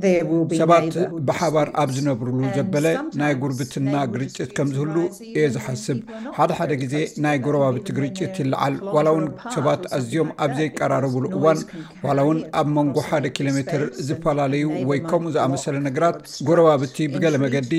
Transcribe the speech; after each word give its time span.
ብሓባር 1.30 1.70
ኣብ 1.82 1.90
ዝነብርሉ 1.96 2.38
ዘበለ 2.58 2.86
ናይ 3.22 3.34
ጉርብትና 3.42 3.94
ግርጭት 4.14 4.52
ከምዝህሉ 4.60 4.96
እየ 5.34 5.44
ዝሓስብ 5.56 6.00
ሓደ 6.38 6.52
ሓደ 6.60 6.72
ግዜ 6.84 6.96
ናይ 7.26 7.36
ጎረባብቲ 7.48 7.88
ግርጭት 7.98 8.38
ይለዓል 8.44 8.78
ዋላ 8.98 9.08
ውን 9.18 9.28
ሰባት 9.56 9.84
ኣዝዮም 9.98 10.32
ኣብ 10.46 10.54
ዘይቀራረብሉ 10.62 11.26
እዋን 11.42 11.60
ዋላ 12.08 12.20
ውን 12.30 12.40
ኣብ 12.62 12.70
መንጎ 12.78 12.96
ሓደ 13.10 13.26
ኪሎሜትር 13.40 13.84
ዝፈላለዩ 14.10 14.64
ወይ 14.92 15.02
ከምኡ 15.10 15.32
ዝኣመሰለ 15.36 15.76
ነገራት 15.90 16.18
ጎረባብቲ 16.52 16.98
ብገለ 17.18 17.36
መገዲ 17.48 17.74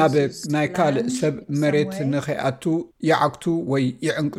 ናብ 0.00 0.14
ናይ 0.56 0.68
ካልእ 0.78 1.10
ሰብ 1.18 1.34
መሬት 1.64 1.94
ንከይኣቱ 2.14 2.64
ይዓግቱ 3.10 3.44
ወይ 3.74 3.84
ይዕንፁ 4.06 4.34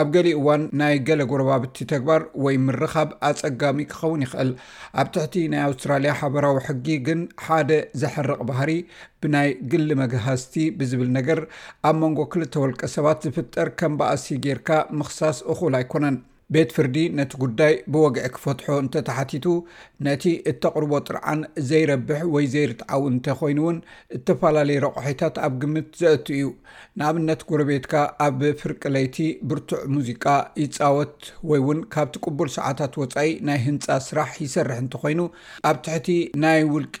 ኣብ 0.00 0.08
ገሊ 0.14 0.28
እዋን 0.38 0.62
ናይ 0.78 0.94
ገለ 1.08 1.20
ጎረባብቲ 1.30 1.76
ተግባር 1.92 2.22
ወይ 2.44 2.56
ምርኻብ 2.64 3.10
ኣፀጋሚ 3.28 3.78
ክኸውን 3.92 4.24
ይኽእል 4.24 4.50
ኣብ 5.00 5.06
ትሕቲ 5.14 5.34
ናይ 5.52 5.62
ኣውስትራልያ 5.68 6.12
ሓበራዊ 6.20 6.56
ሕጊ 6.66 6.86
ግን 7.06 7.20
ሓደ 7.44 7.70
ዘሐርቕ 8.00 8.38
ባህሪ 8.50 8.72
ብናይ 9.22 9.50
ግሊ 9.74 9.88
መግሃዝቲ 10.02 10.56
ብዝብል 10.80 11.10
ነገር 11.18 11.40
ኣብ 11.90 11.96
መንጎ 12.04 12.18
ክልተ 12.34 12.56
ወልቀ 12.64 12.82
ሰባት 12.96 13.24
ዝፍጠር 13.28 13.70
ከም 13.80 13.96
በኣሲ 14.02 14.26
ጌርካ 14.46 14.68
ምክሳስ 15.00 15.40
እኩል 15.54 15.76
ኣይኮነን 15.80 16.18
ቤት 16.54 16.70
ፍርዲ 16.74 16.96
ነቲ 17.18 17.32
ጉዳይ 17.42 17.72
ብወግዒ 17.92 18.26
ክፈትሖ 18.34 18.66
እንተተሓቲቱ 18.82 19.46
ነቲ 20.06 20.24
እተቕርቦ 20.50 20.92
ጥርዓን 21.06 21.40
ዘይረብሕ 21.68 22.20
ወይ 22.34 22.44
ዘይርትዓው 22.52 23.02
እንተኮይኑ 23.12 23.58
እውን 23.64 23.78
እተፈላለዩ 24.16 24.78
ረቑሒታት 24.84 25.36
ኣብ 25.46 25.54
ግምት 25.62 25.88
ዘአት 26.02 26.26
እዩ 26.36 26.44
ንኣብነት 27.00 27.40
ጉረቤትካ 27.50 27.94
ኣብ 28.26 28.38
ፍርቅ 28.60 28.82
ለይቲ 28.98 29.18
ብርቱዕ 29.52 29.80
ሙዚቃ 29.96 30.24
ይፃወት 30.62 31.18
ወይ 31.52 31.60
እውን 31.64 31.80
ካብቲ 31.96 32.14
ቅቡል 32.26 32.50
ሰዓታት 32.58 32.92
ወፃኢ 33.02 33.32
ናይ 33.50 33.60
ህንፃ 33.66 33.88
ስራሕ 34.06 34.30
ይሰርሕ 34.44 34.78
እንተኮይኑ 34.84 35.20
ኣብ 35.70 35.76
ትሕቲ 35.86 36.08
ናይ 36.46 36.62
ውልቂ 36.74 36.96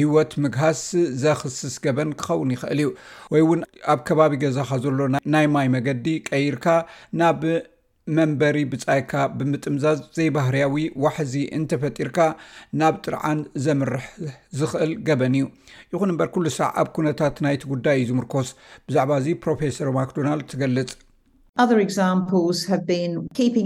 ሂወት 0.00 0.32
ምግሃስ 0.44 0.82
ዘክስስ 1.26 1.76
ገበን 1.86 2.10
ክኸውን 2.20 2.52
ይኽእል 2.56 2.80
እዩ 2.86 2.90
ወይ 3.34 3.42
እውን 3.46 3.62
ኣብ 3.94 4.00
ከባቢ 4.10 4.32
ገዛካ 4.46 4.70
ዘሎ 4.84 5.00
ናይ 5.36 5.46
ማይ 5.56 5.68
መገዲ 5.76 6.06
ቀይርካ 6.32 6.66
ናብ 7.22 7.40
መንበሪ 8.16 8.56
ብጻይካ 8.70 9.12
ብምጥምዛዝ 9.38 9.98
ዘይባህርያዊ 10.16 10.76
ዋሕዚ 11.02 11.34
እንተፈጢርካ 11.58 12.18
ናብ 12.80 12.94
ጥርዓን 13.04 13.40
ዘምርሕ 13.64 14.04
ዝክእል 14.60 14.92
ገበን 15.08 15.34
እዩ 15.40 15.44
ይኹን 15.92 16.12
እምበር 16.12 16.28
ኩሉ 16.36 16.46
ሰዕ 16.58 16.68
ኣብ 16.82 16.88
ኩነታት 16.96 17.36
ናይቲ 17.46 17.62
ጉዳይ 17.72 17.96
እዩ 18.02 18.08
ዝምርኮስ 18.10 18.48
ብዛዕባ 18.88 19.10
እዚ 19.22 19.28
ፕሮፌሰር 19.44 19.90
ማክዶናልድ 19.98 20.46
ትገልጽ 20.54 20.90
ምስ 22.50 22.62
ይ 23.46 23.60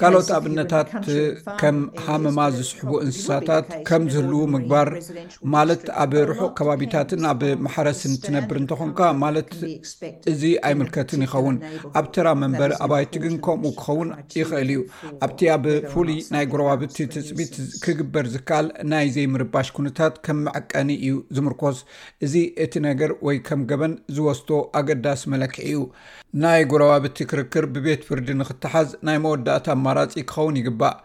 ካልኦት 0.00 0.28
ኣብነታት 0.36 0.88
uh, 0.98 1.22
ከም 1.60 1.78
ሃመማ 2.04 2.38
ዝስሕቡ 2.56 2.92
እንስሳታት 3.04 3.66
ከም 3.88 4.02
ዝህልው 4.12 4.42
ምግባር 4.54 4.88
ማለት 5.54 5.82
ኣብ 6.02 6.12
ርሑቅ 6.30 6.50
ከባቢታትን 6.58 7.24
ኣብ 7.32 7.42
ማሕረስን 7.64 8.14
ትነብር 8.24 8.56
እንተኮንካ 8.62 9.00
ማለት 9.24 9.50
እዚ 10.32 10.42
ኣይምልከትን 10.68 11.24
ይኸውን 11.26 11.56
ኣብ 12.00 12.06
ተራ 12.16 12.26
መንበሪ 12.42 12.72
ኣባይቲግን 12.86 13.36
ከምኡ 13.46 13.72
ክከውን 13.78 14.08
ይክእል 14.40 14.70
እዩ 14.74 14.78
ኣብቲ 15.26 15.40
ኣብ 15.56 15.64
ፍሉይ 15.92 16.18
ናይ 16.36 16.46
ጉረባብቲ 16.54 17.06
ትፅቢት 17.16 17.52
ክግበር 17.84 18.24
ዝከኣል 18.36 18.68
ናይ 18.94 19.06
ዘይምርባሽ 19.18 19.68
ኩንታት 19.80 20.16
ከም 20.28 20.40
መዐቀኒ 20.48 20.90
እዩ 21.04 21.14
ዝምርኮስ 21.38 21.78
እዚ 22.28 22.34
እቲ 22.66 22.74
ነገር 22.88 23.10
ወይ 23.28 23.36
ከም 23.50 23.60
ገበን 23.72 23.94
ዝወስቶ 24.16 24.48
ኣገዳሲ 24.80 25.22
መለክዒ 25.34 25.64
እዩ 25.70 25.78
ናይ 26.42 26.60
ጉረባብቲ 26.70 27.18
ክርክር 27.30 27.64
ብቤት 27.76 28.02
ፍርዲ 28.08 28.28
ንክታ 28.40 28.64
ሓዝ 28.72 28.88
ናይ 29.06 29.16
መወዳእታ 29.22 29.66
ኣማራፂ 29.76 30.08
ክኸውን 30.30 30.56
ይግባእ 30.58 30.96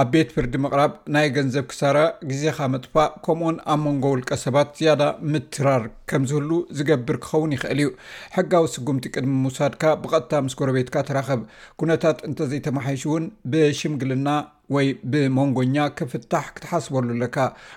ኣብ 0.00 0.08
ቤት 0.12 0.28
ፍርዲ 0.34 0.52
ምቅራብ 0.64 0.92
ናይ 1.14 1.26
ገንዘብ 1.36 1.64
ክሳረ 1.70 1.98
ግዜካ 2.30 2.58
መጥፋእ 2.72 3.10
ከምኡኡን 3.24 3.56
ኣብ 3.72 3.80
መንጎ 3.86 4.04
ውልቀ 4.12 4.30
ሰባት 4.44 4.70
ዝያዳ 4.78 5.02
ምትራር 5.32 5.82
ከምዝህሉ 6.10 6.50
ዝገብር 6.76 7.16
ክኸውን 7.24 7.52
ይኽእል 7.56 7.80
እዩ 7.82 7.90
ሕጋዊ 8.36 8.64
ስጉምቲ 8.74 9.04
ቅድሚ 9.16 9.32
ሙውሳድካ 9.44 9.82
ብቐጥታ 10.04 10.32
ምስ 10.46 10.54
ጎረቤትካ 10.60 10.96
ትራከብ 11.10 11.42
ኩነታት 11.82 12.20
እንተዘይተማሓሽውን 12.28 13.26
ብሽምግልና 13.52 14.28
ወይ 14.76 14.88
ብሞንጎኛ 15.14 15.76
ክፍታሕ 16.00 16.46
ክትሓስበሉ 16.56 17.08
ኣለካ 17.18 17.36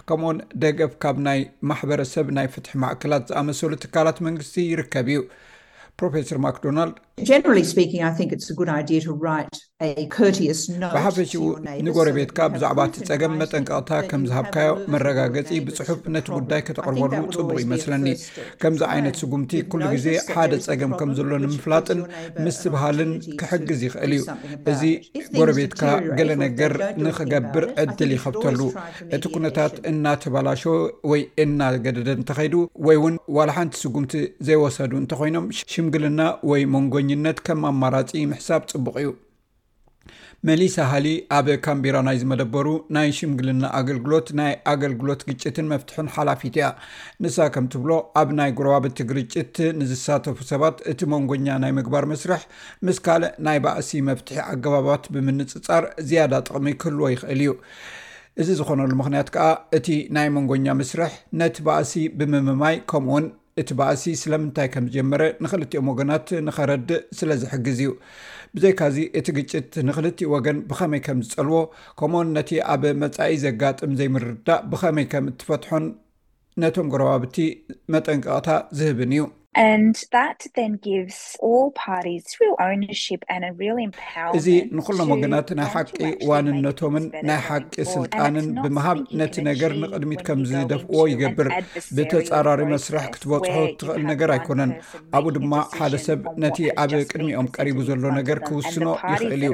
ከምኡኡን 0.09 0.39
ደገፍ 0.63 0.93
ካብ 1.05 1.19
ናይ 1.27 1.41
ማሕበረሰብ 1.71 2.29
ናይ 2.39 2.49
ፍትሒ 2.55 2.73
ማእክላት 2.85 3.25
ዝኣመሰሉ 3.31 3.73
ትካላት 3.85 4.19
መንግስቲ 4.29 4.55
ይርከብ 4.73 5.09
እዩ 5.15 5.21
ፕሮፌሰር 5.99 6.37
ማክዶናልድ 6.45 6.95
ብሓፈሽቡ 10.95 11.47
ንጎረቤትካ 11.85 12.39
ብዛዕባ 12.53 12.79
እቲ 12.89 12.95
ፀገም 13.09 13.33
መጠንቀቕታ 13.41 13.89
ከምዝሃብካዮ 14.09 14.69
መረጋገፂ 14.93 15.49
ብፅሑፍ 15.65 15.99
ነቲ 16.15 16.27
ጉዳይ 16.37 16.61
ከተቅርበሉ 16.67 17.19
ፅቡቅ 17.37 17.55
ይመስለኒ 17.63 18.07
ከምዚ 18.61 18.81
ዓይነት 18.95 19.15
ስጉምቲ 19.21 19.51
ኩሉ 19.71 19.81
ግዜ 19.95 20.07
ሓደ 20.35 20.51
ፀገም 20.67 20.93
ከምዘሎ 21.01 21.31
ንምፍላጥን 21.45 22.01
ምስበሃልን 22.45 23.11
ክሕግዝ 23.41 23.81
ይክእል 23.87 24.13
እዩ 24.17 24.35
እዚ 24.73 24.83
ጎረቤትካ 25.37 25.83
ገለ 26.19 26.29
ነገር 26.45 26.75
ንክገብር 27.07 27.67
ዕድል 27.85 28.11
ይከብተሉ 28.17 28.59
እቲ 29.17 29.23
ኩነታት 29.37 29.73
እናተባላሾ 29.93 30.61
ወይ 31.13 31.23
እናገደደ 31.45 32.09
እንተከይዱ 32.19 32.55
ወይ 32.89 32.99
እውን 33.01 33.17
ዋላ 33.39 33.49
ሓንቲ 33.59 33.73
ስጉምቲ 33.83 34.13
ዘይወሰዱ 34.49 34.91
እንተኮይኖም 35.03 35.47
ሽምግልና 35.73 36.21
ወይ 36.51 36.61
መንጎ 36.75 36.91
ነት 37.25 37.37
ከም 37.47 37.61
ኣማራፂ 37.69 38.11
ምሕሳብ 38.31 38.61
ፅቡቅ 38.71 38.95
እዩ 39.01 39.09
መሊስ 40.47 40.75
ሃሊ 40.89 41.07
ኣብ 41.35 41.47
ካምቢራ 41.65 41.95
ናይ 42.07 42.17
ዝመደበሩ 42.21 42.67
ናይ 42.95 43.07
ሽምግልና 43.17 43.63
ኣገልግሎት 43.79 44.27
ናይ 44.39 44.51
ኣገልግሎት 44.71 45.21
ግጭትን 45.29 45.67
መፍትሕን 45.73 46.07
ሓላፊት 46.15 46.55
እያ 46.59 46.67
ንሳ 47.25 47.37
ከምትብሎ 47.53 47.91
ኣብ 48.21 48.29
ናይ 48.39 48.51
ጉርባብት 48.57 48.99
ግርጭት 49.11 49.55
ንዝሳተፉ 49.79 50.37
ሰባት 50.51 50.77
እቲ 50.91 50.99
መንጎኛ 51.13 51.47
ናይ 51.63 51.71
ምግባር 51.79 52.05
ምስርሕ 52.11 52.43
ምስ 52.87 52.99
ካልእ 53.07 53.33
ናይ 53.47 53.59
ባእሲ 53.67 53.89
መፍትሒ 54.09 54.37
ኣገባባት 54.53 55.05
ብምንፅፃር 55.15 55.85
ዝያዳ 56.09 56.33
ጥቕሚ 56.49 56.69
ክህልዎ 56.83 57.09
ይክእል 57.15 57.41
እዩ 57.45 57.51
እዚ 58.43 58.47
ዝኮነሉ 58.59 58.91
ምክንያት 59.01 59.27
ከዓ 59.35 59.47
እቲ 59.79 59.89
ናይ 60.17 60.29
መንጎኛ 60.37 60.65
ምስርሕ 60.81 61.13
ነቲ 61.41 61.57
ባእሲ 61.69 61.93
ብምምማይ 62.19 62.77
ከምውን 62.91 63.25
እቲ 63.61 63.69
በኣሲ 63.79 64.01
ስለምንታይ 64.21 64.67
ከም 64.71 64.85
ዝጀመረ 64.89 65.21
ንክልቲኦም 65.43 65.89
ወገናት 65.91 66.25
ንኸረድእ 66.47 66.99
ስለ 67.19 67.29
ዝሕግዝ 67.41 67.77
እዩ 67.83 67.91
ብዘይካዚ 68.55 68.97
እቲ 69.19 69.27
ግጭት 69.37 69.69
ንክልቲኡ 69.89 70.29
ወገን 70.35 70.57
ብኸመይ 70.71 71.01
ከም 71.05 71.19
ዝፀልዎ 71.29 71.59
ከምኡኦን 72.01 72.33
ነቲ 72.37 72.51
ኣብ 72.73 72.83
መፃኢ 73.03 73.35
ዘጋጥም 73.45 73.93
ዘይምርዳእ 74.01 74.61
ብኸመይ 74.73 75.07
ከም 75.13 75.27
እትፈትሖን 75.33 75.85
ነቶም 76.63 76.89
ገረባብቲ 76.95 77.37
መጠንቀቕታ 77.95 78.49
ዝህብን 78.79 79.13
እዩ 79.17 79.23
እዚ 84.37 84.47
ንኩሎም 84.77 85.09
ወገናት 85.13 85.49
ናይ 85.59 85.67
ሓቂ 85.73 85.97
ዋንነቶምን 86.29 87.05
ናይ 87.27 87.39
ሓቂ 87.47 87.73
ስልጣንን 87.93 88.47
ብምሃብ 88.63 88.97
ነቲ 89.19 89.35
ነገር 89.49 89.71
ንቅድሚት 89.81 90.21
ከም 90.29 90.39
ዝደፍእዎ 90.49 91.03
ይገብር 91.11 91.49
ብተፃራሪ 91.97 92.61
መስራሕ 92.73 93.05
ክትበፅሑ 93.13 93.59
ትኽእል 93.83 94.03
ነገር 94.11 94.31
ኣይኮነን 94.35 94.73
ኣብኡ 95.19 95.31
ድማ 95.37 95.53
ሓደ 95.77 95.93
ሰብ 96.07 96.21
ነቲ 96.45 96.57
ኣብ 96.83 96.91
ቅድሚኦም 97.11 97.49
ቀሪቡ 97.57 97.79
ዘሎ 97.89 98.03
ነገር 98.19 98.39
ክውስኖ 98.49 98.87
ይእል 99.11 99.31
እዩ 99.37 99.45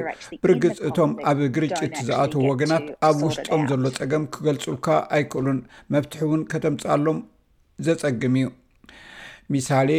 ብርግፅ 0.46 0.76
እቶም 0.88 1.12
ኣብ 1.32 1.40
ግርጭት 1.58 1.94
ዝኣትዉ 2.08 2.42
ወገናት 2.50 2.88
ኣብ 3.10 3.20
ውስጦም 3.28 3.62
ዘሎ 3.72 3.84
ፀገም 4.00 4.24
ክገልፁልካ 4.36 4.86
ኣይክእሉን 5.18 5.60
መፍትሒ 5.96 6.20
እውን 6.28 6.42
ከተምፃኣሎም 6.54 7.20
ዘፀግም 7.86 8.34
እዩ 8.42 8.48
ሚሳሌ 9.54 9.90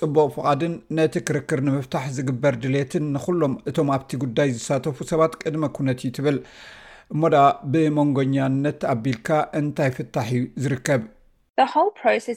ፅቡቅ 0.00 0.26
ፍቓድን 0.34 0.74
ነቲ 0.98 1.14
ክርክር 1.28 1.60
ንምፍታሕ 1.68 2.04
ዝግበር 2.16 2.54
ድሌትን 2.62 3.04
ንኩሎም 3.14 3.54
እቶም 3.70 3.88
ኣብቲ 3.94 4.10
ጉዳይ 4.24 4.50
ዝሳተፉ 4.56 4.98
ሰባት 5.12 5.32
ቅድመ 5.42 5.64
ኩነት 5.76 6.00
እዩ 6.04 6.10
ትብል 6.18 6.36
እሞ 7.12 7.22
ድ 7.34 7.38
ብመንጎኛነት 7.72 8.80
ኣቢልካ 8.94 9.28
እንታይ 9.60 9.90
ፍታሕ 9.96 10.30
እዩ 10.38 10.42
ዝርከብ 10.64 11.02
ብሙሉእ 11.58 12.34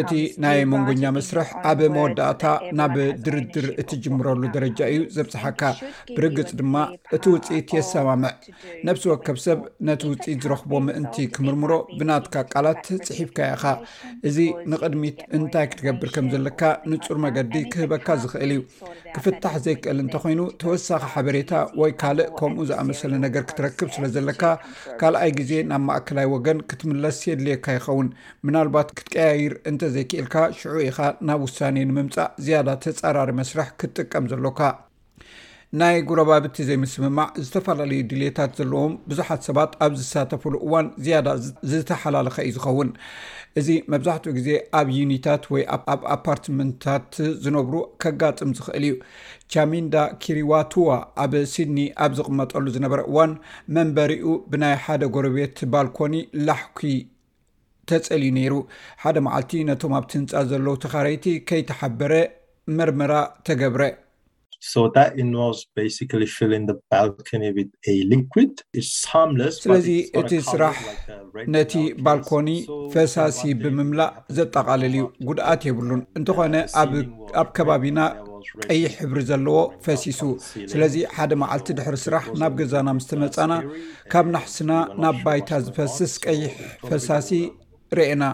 እቲ 0.00 0.12
ናይ 0.44 0.58
መንጎኛ 0.72 1.02
መስርሕ 1.16 1.48
ኣብ 1.70 1.80
መወዳእታ 1.94 2.44
ናብ 2.78 2.94
ድርድር 3.24 3.66
እትጅምረሉ 3.82 4.42
ደረጃ 4.56 4.78
እዩ 4.92 5.00
ዘብፅሓካ 5.16 5.62
ብርግፅ 6.18 6.50
ድማ 6.60 6.74
እቲ 7.16 7.24
ውፅኢት 7.34 7.68
የሰማምዕ 7.78 8.32
ነብሲ 8.88 9.04
ወከብ 9.12 9.38
ሰብ 9.46 9.58
ነቲ 9.88 10.02
ውፅኢት 10.12 10.40
ዝረክቦ 10.46 10.72
ምእንቲ 10.86 11.16
ክምርምሮ 11.36 11.72
ብናትካ 12.00 12.34
ቃላት 12.54 12.84
ፅሒፍካ 13.08 13.38
ኢካ 13.56 13.64
እዚ 14.30 14.36
ንቅድሚት 14.70 15.18
እንታይ 15.38 15.68
ክትገብር 15.72 16.10
ከም 16.16 16.26
ዘለካ 16.34 16.62
ንፁር 16.92 17.18
መገዲ 17.26 17.54
ክህበካ 17.74 18.06
ዝኽእል 18.24 18.50
እዩ 18.56 18.60
ክፍታሕ 19.16 19.54
ዘይክእል 19.66 20.00
እንተኮይኑ 20.06 20.40
ተወሳኺ 20.64 21.04
ሓበሬታ 21.16 21.52
ወይ 21.82 21.92
ካልእ 22.02 22.28
ከም 22.40 22.52
ዘኣመዩ 22.70 22.98
ነገር 23.24 23.42
ክትረክብ 23.50 23.88
ስለ 23.94 24.04
ዘለካ 24.16 24.42
ካልኣይ 25.00 25.30
ግዜ 25.38 25.52
ናብ 25.70 25.82
ማእከላይ 25.88 26.26
ወገን 26.34 26.58
ክትምለስ 26.72 27.18
የድልየካ 27.30 27.66
ይኸውን 27.78 28.08
ምናልባት 28.48 28.90
ክትቀያይር 28.98 29.54
እንተዘይክኤልካ 29.72 30.36
ሽዑ 30.60 30.76
ኢኻ 30.90 30.98
ናብ 31.30 31.42
ውሳኔ 31.48 31.78
ንምምፃእ 31.90 32.30
ዝያዳ 32.46 32.68
ተፃራሪ 32.84 33.32
መስርሕ 33.40 33.68
ክትጥቀም 33.82 34.26
ዘለካ 34.32 34.58
ናይ 35.80 35.96
ጉረባብቲ 36.06 36.56
ዘይምስምማዕ 36.68 37.26
ዝተፈላለዩ 37.46 37.98
ድሌታት 38.10 38.52
ዘለዎም 38.60 38.94
ብዙሓት 39.10 39.42
ሰባት 39.48 39.72
ኣብ 39.84 39.92
ዝሳተፈሉ 40.00 40.54
እዋን 40.66 40.86
ዝያዳ 41.06 41.28
ዝተሓላለኸ 41.72 42.36
እዩ 42.48 42.54
ዝኸውን 42.56 42.88
እዚ 43.60 43.68
መብዛሕትኡ 43.92 44.32
ግዜ 44.38 44.48
ኣብ 44.78 44.88
ዩኒታት 44.96 45.44
ወይ 45.52 45.62
ኣብ 45.94 46.02
ኣፓርትመንታት 46.14 47.06
ዝነብሩ 47.44 47.74
ከጋጥም 48.04 48.50
ዝኽእል 48.60 48.84
እዩ 48.88 48.96
ቻሚንዳ 49.54 49.94
ኪሩዋቱዋ 50.24 50.90
ኣብ 51.26 51.34
ሲድኒ 51.54 51.78
ኣብ 52.08 52.12
ዝቕመጠሉ 52.18 52.66
ዝነበረ 52.78 53.02
እዋን 53.12 53.34
መንበሪኡ 53.78 54.26
ብናይ 54.50 54.76
ሓደ 54.86 55.02
ጎረቤት 55.16 55.56
ባልኮኒ 55.74 56.16
ላሕኩ 56.48 56.80
ተፀልዩ 57.90 58.32
ነይሩ 58.42 58.54
ሓደ 59.04 59.16
መዓልቲ 59.28 59.52
ነቶም 59.72 59.94
ኣብትህንፃ 60.02 60.32
ዘለው 60.52 60.74
ተካረይቲ 60.84 61.24
ከይተሓበረ 61.48 62.12
መርምራ 62.78 63.12
ተገብረ 63.46 63.82
ስለዚ 64.68 65.36
እቲ 70.20 70.32
ስራሕ 70.50 70.76
ነቲ 71.54 71.74
ባልኮኒ 72.06 72.48
ፈሳሲ 72.94 73.38
ብምምላእ 73.62 74.12
ዘጠቃለል 74.38 74.94
ዩ 75.00 75.06
ጉድኣት 75.28 75.62
የብሉን 75.68 76.02
እንተኾነ 76.20 76.54
ኣብ 76.82 76.92
ከባቢና 77.58 78.00
ቀይሕ 78.66 78.92
ሕብሪ 79.02 79.18
ዘለዎ 79.30 79.56
ፈሲሱ 79.86 80.20
ስለዚ 80.72 80.94
ሓደ 81.16 81.32
መዓልቲ 81.42 81.68
ድሕሪ 81.78 81.96
ስራሕ 82.04 82.24
ናብ 82.42 82.52
ገዛና 82.60 82.88
ምስተመፃና 83.00 83.52
ካብ 84.12 84.28
ናሕስና 84.36 84.72
ናብ 85.02 85.16
ባይታ 85.26 85.50
ዝፈስስ 85.66 86.14
ቀይሕ 86.26 86.54
ፈሳሲ 86.90 87.30
ርአና 87.98 88.24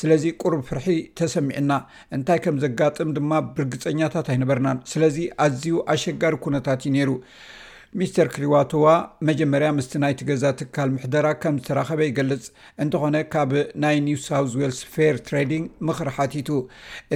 ስለዚ 0.00 0.24
ቅርብ 0.42 0.60
ፍርሒ 0.68 0.86
ተሰሚዕና 1.20 1.72
እንታይ 2.18 2.38
ከም 2.44 2.58
ዘጋጥም 2.64 3.10
ድማ 3.16 3.32
ብርግፀኛታት 3.56 4.28
ኣይነበርናን 4.34 4.78
ስለዚ 4.92 5.16
ኣዝዩ 5.46 5.74
ኣሸጋሪ 5.94 6.34
ኩነታት 6.46 6.80
እዩ 6.86 6.92
ነይሩ 6.96 7.10
ሚስተር 8.00 8.26
ክሪዋቶዋ 8.34 8.86
መጀመርያ 9.28 9.66
ምስቲ 9.78 9.92
ናይቲ 10.04 10.20
ገዛ 10.28 10.44
ትካል 10.60 10.88
ምሕደራ 10.94 11.26
ከም 11.42 11.56
ዝተራኸበ 11.62 12.00
ይገልፅ 12.06 12.44
እንተኾነ 12.82 13.16
ካብ 13.32 13.50
ናይ 13.82 13.96
ኒውሳውት 14.06 14.54
ዌልስ 14.60 14.78
ፌር 14.94 15.16
ትራድንግ 15.26 15.64
ምኽሪ 15.88 16.08
ሓቲቱ 16.18 16.48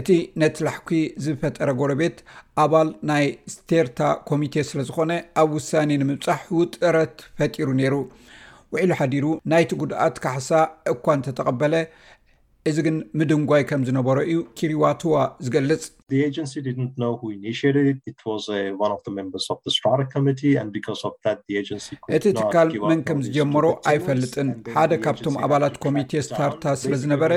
እቲ 0.01 0.09
ነቲ 0.43 0.59
ላሕኩ 0.67 0.91
ዝፈጠረ 1.27 1.69
ጎረቤት 1.81 2.19
ኣባል 2.65 2.91
ናይ 3.13 3.27
ስቴርታ 3.55 4.01
ኮሚቴ 4.31 4.57
ስለዝኮነ 4.73 5.13
ኣብ 5.43 5.51
ውሳኒ 5.61 5.91
ንምብፃሕ 6.03 6.43
ውጥረት 6.61 7.17
ፈጢሩ 7.39 7.71
ነይሩ 7.81 7.97
ውዒሉ 8.77 8.93
ሓዲሩ 9.01 9.27
ናይቲ 9.51 9.73
ጉድኣት 9.81 10.17
ካሕሳ 10.25 10.49
እኳ 10.93 11.05
እንተተቐበለ 11.17 11.75
እዚ 12.71 12.77
ግን 12.87 12.97
ምድንጓይ 13.19 13.63
ከም 13.71 13.83
ዝነበረ 13.89 14.17
እዩ 14.31 14.39
ኪሩዋትዋ 14.59 15.15
ዝገልጽ 15.47 15.85
እቲ 22.17 22.27
ካል 22.55 22.69
መን 22.91 23.01
ከም 23.09 23.19
ዝጀመሮ 23.27 23.65
ኣይፈልጥን 23.93 24.49
ሓደ 24.77 24.93
ካብቶም 25.05 25.37
ኣባላት 25.47 25.77
ኮሚቴ 25.85 26.13
ስታርታ 26.27 26.65
ስለ 26.83 26.93
ዝነበረ 27.05 27.33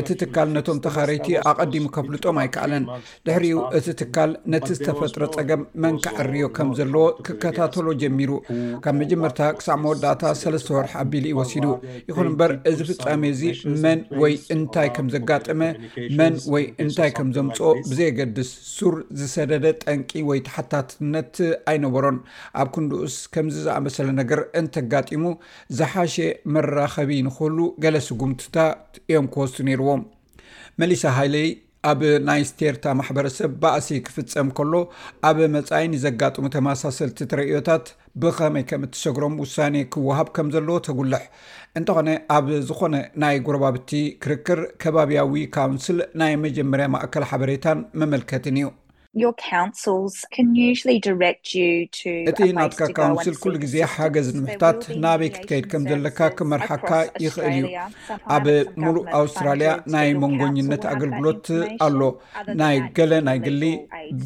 እቲ 0.00 0.08
ትካል 0.22 0.48
ነቶም 0.56 0.78
ተኸረይቲ 0.86 1.28
ኣቀዲሙ 1.52 1.84
ከፍልጦም 1.96 2.40
ኣይከኣለን 2.42 2.84
ድሕሪኡ 3.28 3.62
እቲ 3.80 3.86
ትካል 4.02 4.30
ነቲ 4.54 4.68
ዝተፈጥሮ 4.80 5.22
ፀገም 5.38 5.62
መን 5.84 5.96
ክዓርዮ 6.06 6.44
ከም 6.58 6.70
ዘለዎ 6.80 7.06
ክከታተሎ 7.28 7.86
ጀሚሩ 8.04 8.30
ካብ 8.84 8.94
መጀመርታ 9.02 9.40
ክሳዕ 9.60 9.78
መወዳእታ 9.86 10.22
ሰለስተ 10.42 10.70
ወርሒ 10.76 10.92
ኣቢሉ 11.04 11.26
ይወሲዱ 11.32 11.66
ይኹን 12.10 12.30
እምበር 12.32 12.52
እዚ 12.72 12.78
ፍፃሚ 12.90 13.22
እዚ 13.36 13.42
መን 13.86 14.00
ወይ 14.24 14.34
እንታይ 14.56 14.90
ከም 14.98 15.08
ዘጋጠመ 15.16 15.60
መን 16.20 16.36
ወይ 16.54 16.64
እንታይ 16.84 17.10
ከም 17.18 17.28
ዘምፅኦ 17.38 17.68
ብ 17.88 17.98
የገድስ 18.06 18.50
ሱር 18.76 18.94
ዝሰደደ 19.20 19.66
ጠንቂ 19.84 20.10
ወይ 20.28 20.38
ተሓታትነት 20.46 21.34
ኣይነበሮን 21.72 22.18
ኣብ 22.62 22.68
ክንድኡስ 22.74 23.16
ከምዚ 23.34 23.56
ዝኣመሰለ 23.66 24.08
ነገር 24.20 24.40
እንተጋጢሙ 24.60 25.24
ዝሓሸ 25.80 26.16
መራኸቢ 26.56 27.10
ንክሉ 27.28 27.58
ገለ 27.84 27.98
ስጉምትታት 28.08 28.84
እዮም 29.10 29.28
ክወስቱ 29.34 29.56
ነይርዎም 29.68 30.02
መሊሳ 30.82 31.02
ሃይለይ 31.18 31.48
ኣብ 31.90 32.00
ናይ 32.26 32.42
ስቴርታ 32.48 32.84
ማሕበረሰብ 32.98 33.52
በእሲ 33.62 33.88
ክፍፀም 34.06 34.48
ከሎ 34.56 34.72
ኣብ 35.28 35.38
መፃኢዘጋጥሙ 35.54 36.44
ተመሳሰልቲ 36.56 37.18
ተርእዮታት 37.32 37.86
ብከመይ 38.22 38.64
ከም 38.70 38.82
እትሸግሮም 38.88 39.34
ውሳ 39.44 39.56
ክወሃብ 39.94 40.28
ከም 40.36 40.50
ዘለዎ 40.56 40.76
ተጉልሕ 40.88 41.24
እንተኾነ 41.80 42.08
ኣብ 42.36 42.46
ዝኾነ 42.68 42.94
ናይ 43.24 43.36
ጉረባብቲ 43.48 43.90
ክርክር 44.24 44.62
ከባቢያዊ 44.84 45.34
ካውንስል 45.56 45.98
ናይ 46.22 46.34
መጀመርያ 46.44 46.86
ማእከል 46.94 47.26
ሓበሬታን 47.32 47.80
መመልከትን 48.02 48.58
እዩ 48.62 48.68
እቲ 52.30 52.38
ናትካ 52.58 52.84
ካውንስል 52.98 53.34
ኩሉ 53.42 53.54
ግዜ 53.64 53.74
ሓገዝ 53.94 54.28
ንምሕታት 54.36 54.80
ናበይ 55.02 55.28
ክትከይድ 55.34 55.66
ከም 55.72 55.82
ዘለካ 55.90 56.18
ክመርሓካ 56.36 56.90
ይኽእል 57.24 57.56
እዩ 57.56 57.64
ኣብ 58.36 58.46
ሙሉእ 58.84 59.04
ኣውስትራልያ 59.18 59.70
ናይ 59.94 60.08
መንጎኝነት 60.22 60.84
ኣገልግሎት 60.92 61.46
ኣሎ 61.86 62.00
ናይ 62.60 62.76
ገለ 62.98 63.12
ናይ 63.28 63.38
ግሊ 63.46 63.62